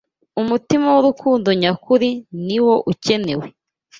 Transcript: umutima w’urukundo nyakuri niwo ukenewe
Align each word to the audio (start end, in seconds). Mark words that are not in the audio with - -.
umutima 0.41 0.87
w’urukundo 0.95 1.49
nyakuri 1.61 2.09
niwo 2.45 2.75
ukenewe 2.91 3.45